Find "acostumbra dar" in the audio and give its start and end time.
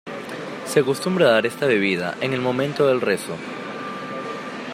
0.79-1.45